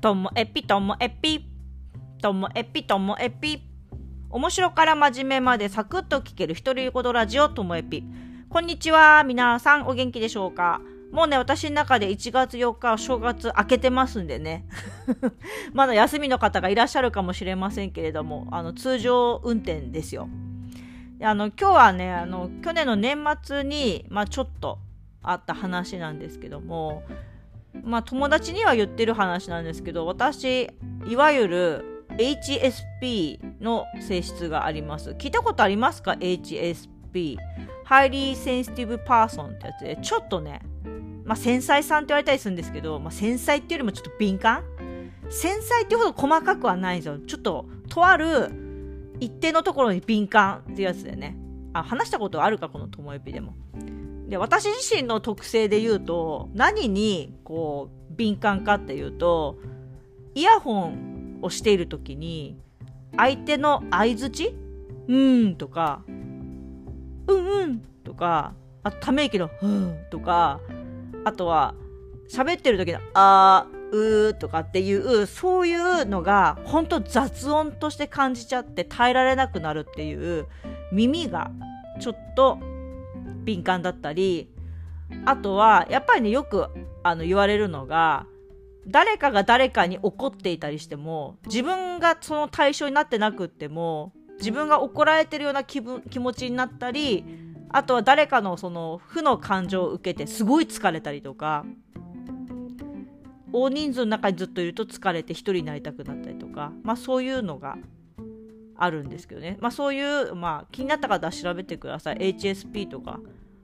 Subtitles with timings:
[0.00, 1.44] ともえぴともえぴ
[2.22, 3.62] ともえぴともえぴ
[4.30, 8.04] 面白から真面目までサクッと聞ける一人ごとラジオともえぴ
[8.48, 10.80] こんにちは皆さんお元気でしょうか？
[11.10, 14.66] もうね私の中で1月4日正月明けてますんでね。
[15.74, 20.28] まだ休みの方がいらっしゃるかもしれませんけれどもあの通常運転ですよ。
[21.20, 24.78] あの今日はねあの去年の年末に、まあ、ちょっと
[25.24, 27.02] あった話なんですけども
[27.84, 30.70] まあ友達には言ってる話なんですけど私
[31.06, 35.10] いわゆる HSP の性質があります。
[35.10, 37.36] 聞いたことありますか？HSP
[37.86, 39.98] Highly Sensitive Person ってやつで。
[40.02, 40.60] ちょっとね
[41.24, 44.64] まあ繊細さんって言われたりするんですけど、まあ、繊細っていうよりもちょっと敏感？
[45.30, 48.50] 繊細っていうほど細かくはないんですよちょっととある
[49.20, 51.36] 一定のところに敏感ってやつでね。
[51.74, 52.68] あ話したことあるか？
[52.68, 53.54] このともえぴでも。
[54.28, 59.58] で私自身の特性で言うと何にこう敏感かっていうと
[60.34, 62.56] イヤホンをしている時に
[63.16, 64.54] 相手の相づち
[65.08, 70.60] うーんとかうんうんとかあとため息のふんとか
[71.24, 71.74] あとは
[72.30, 80.46] 喋ってる時のあーうーとかっていうそういうのが本当雑音として感じちゃって耐えられなくなるっていう
[80.92, 81.50] 耳が
[81.98, 82.58] ちょっと
[83.48, 84.50] 敏感だったり
[85.24, 86.66] あとはやっぱりねよく
[87.02, 88.26] あの言われるのが
[88.86, 97.24] 誰かが誰かに怒っていたりしても自分がその対象になってなくっても自分が怒られてるような気分気持ちになったり
[97.70, 101.64] あとは誰かのその負の感情を受けてすごい疲れたりとか
[103.50, 107.78] 大人数の中にずっといると疲れて一人になりたくなったりとか、まあ、そういうのが
[108.78, 112.16] あるんですけどね、まあ、そういう、まあ、気になった方は調べてください。
[112.16, 113.20] HSP とか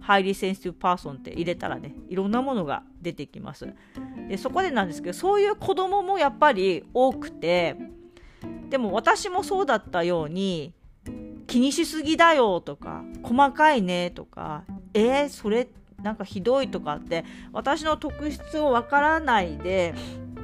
[0.00, 3.66] Highly Sensitive Person って入れたらねいろんなものが出てきます。
[4.28, 7.76] でそこでなんですけどそういう子供もやっぱり多くて
[8.68, 10.74] でも私もそうだったように
[11.46, 15.68] 気にしすぎだよとか細かいねとかえー、それ
[16.02, 19.94] なんかひどいとかって私の特質をわからないで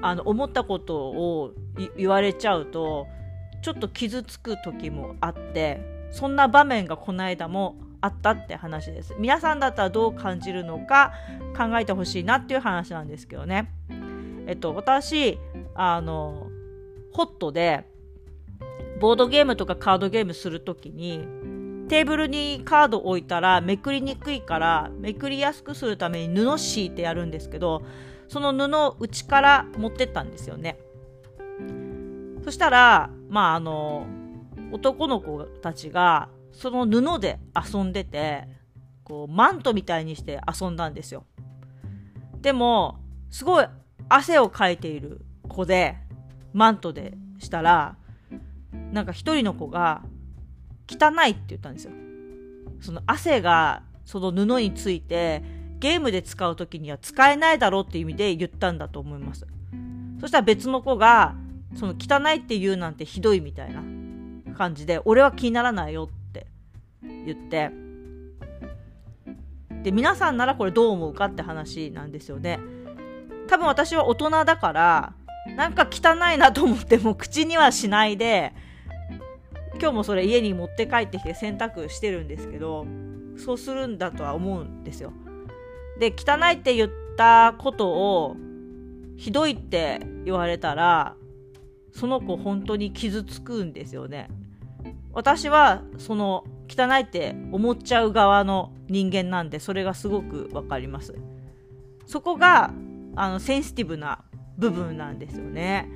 [0.00, 1.52] あの思ったことを
[1.96, 3.06] 言われちゃうと
[3.62, 5.80] ちょっと傷つく時もあって
[6.10, 9.14] そんな場面がこの間もあったって話です。
[9.18, 11.12] 皆さんだったらどう感じるのか
[11.56, 13.70] 考えてほしいなっていう話なんですけどね。
[14.46, 15.38] えっと私
[15.74, 16.48] あの
[17.12, 17.84] ホットで
[19.00, 21.26] ボードゲームとかカードゲームする時に
[21.88, 27.82] テーブルにカード置いたらめくりにくいからめくりやすくするために布敷いてやるんですけど
[28.28, 30.78] その布を内から持ってったんですよね。
[32.44, 34.06] そしたらまああの
[34.72, 38.46] 男の子たちがその布で遊んでて
[39.04, 41.24] こうマントみたいにして遊んだんですよ。
[42.42, 43.00] でも
[43.30, 43.66] すごい
[44.10, 45.96] 汗をかいている子で
[46.52, 47.96] マントでしたら
[48.92, 50.02] なんか一人の子が
[50.86, 51.92] 汚いって言ったんですよ。
[52.82, 55.42] その汗がその布について
[55.78, 59.46] ゲームで使う時には使えないだろうっていう意味で言ったんだと思います。
[60.20, 61.34] そしたら別の子が
[61.74, 63.82] その汚いって言うなんてひどいみたいな
[64.54, 66.46] 感じで俺は気にならないよって
[67.02, 67.70] 言って。
[69.82, 72.60] で皆さんならこれどう思うかって話なんですよね。
[73.48, 75.12] 多分私は大人だから
[75.56, 78.52] なんか汚いなと思っても口にはしないで
[79.80, 82.86] 今日もそれ家に持って帰ってきて洗濯してるんですけど
[83.36, 85.12] そうするんだとは思うんですよ。
[85.98, 88.36] で汚いって言ったことを
[89.16, 91.16] ひどいって言われたら
[91.92, 94.28] その子本当に傷つくんですよね。
[95.12, 101.14] 私はその汚いって思っちゃう側の人間なんでそれがすごくわかります。
[102.06, 102.72] そこが
[103.14, 104.24] あのセンシティブな
[104.58, 105.88] 部分なんですよね。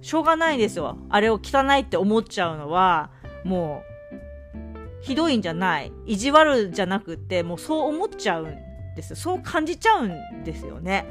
[0.00, 0.96] しょうがないですよ。
[1.08, 3.10] あれを汚いって思っちゃうのは
[3.44, 5.92] もうひどいんじゃない。
[6.06, 8.56] 意地悪じゃなくってもうそう思っちゃうん
[8.94, 11.04] ですそう感じちゃうんですよね。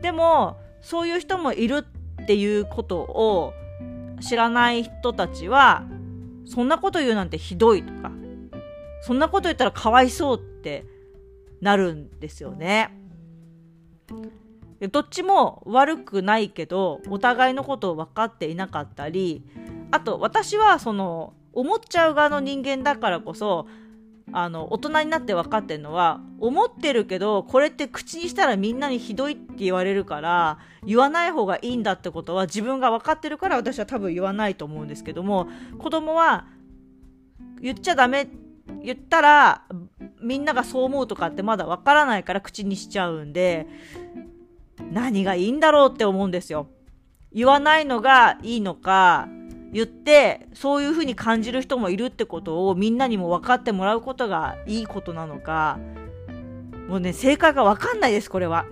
[0.00, 1.86] でもそういう人もいる
[2.24, 3.52] っていうことを
[4.20, 5.84] 知らない人たちは
[6.46, 8.10] そんなこと言うなんてひどいとか
[9.02, 10.86] そんなこと言ったらかわいそうって
[11.60, 12.98] なるんですよね。
[14.90, 19.42] どっちも悪くないけどお互いのことを分かっていなかったり
[19.90, 23.66] あと私はその思っちゃう側の人間だからこそ
[24.36, 35.46] あの大人になって分かってるのは思ってるけどこれって口にしたらみんなにひどいって言われるから言わない方がいいんだってことは自分が分かってるから私は多分言わないと思うんですけども
[35.78, 36.46] 子供は
[37.60, 38.28] 言っちゃダメ
[38.82, 39.62] 言ったら
[40.20, 43.68] みんながそう思うとかってまだ分からないから口にしちゃうんで
[44.90, 46.66] 何がいいんだろうって思うんですよ。
[47.32, 49.28] 言わないのがいいのか、
[49.74, 55.78] 言って、そういうふうに感じる人もいるってことをみんなにも分かってもらうことがいいことなのか、
[56.88, 58.66] もうね、正解が分かんないです、これは。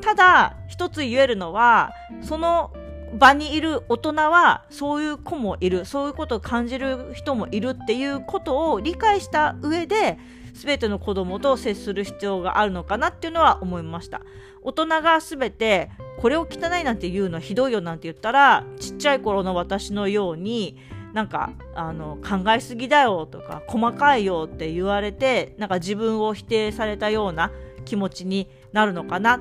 [0.00, 1.92] ただ、一つ言えるのは、
[2.22, 2.72] その
[3.18, 10.18] 場にいる大人はそういう子もいるそういうことを感じる人もいるっていうことを理解した上で
[10.54, 14.22] 全ての子供と接する必要があるのかなっていうのは思いました
[14.62, 20.76] 大人が全てこれを汚いなんて言うのひどいよなんて言ったらちっちゃい頃の私のように
[21.12, 27.50] なんかあの考えすぎだよとか細かいよって言われてなんか自分を否定されたような
[27.84, 29.40] 気持ちになるのかなっ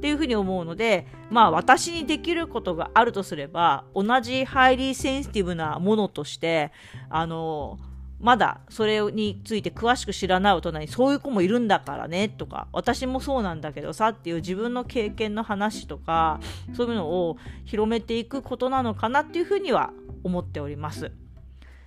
[0.00, 6.70] ていうふうに思うのでまあ私にできることがあるとすれば同じハイリーセンシティブなものとして
[7.08, 7.78] あの
[8.20, 16.40] まだそれについて詳しく知らない大人にそういう子もいるんだからねとか私もそうなんだけどさっていう自分の経験の話とか
[16.74, 19.92] そういうのを広めていくことなのかなっていうふうには
[20.24, 21.12] 思っております。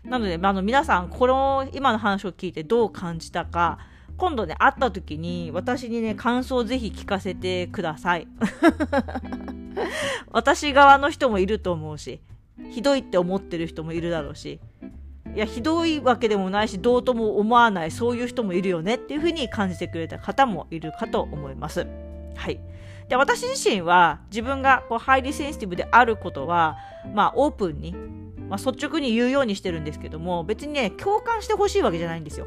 [0.04, 3.80] なので、あの皆さんこの今の話を聞いてどう感じたか
[4.20, 8.28] 今度ね、会った時に、私にね、感想をぜひ聞かせてください。
[10.30, 12.20] 私側の人もいると思うし、
[12.70, 14.60] ひどいって思ってる人もいるだろうし、
[15.36, 21.88] いや、ひどいわけでもないし、どうとも思わない、そういう人もいるよねっていうふうに感じてくれた方もいるかと思います。
[22.36, 22.60] はい。
[23.08, 26.78] で、私自身は、自分がこうハイリセンシティブであることは、
[27.14, 27.96] まあ、オープンに、
[28.50, 32.46] まあ、率直に言うようにしてるんですけども、別にね、共感してほしいわけじゃないんですよ。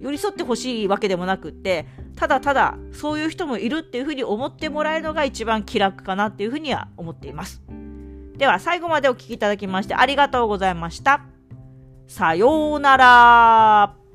[0.00, 1.86] 寄り添ってほしいわけでもなくって
[2.16, 7.62] ただただそういう人もいるっていうふうに思ってもらえるのが一番気楽かなっていうふうには思っています
[8.36, 11.35] では最後までお聴きいただきましてありがとうございました
[12.06, 14.05] さようなら。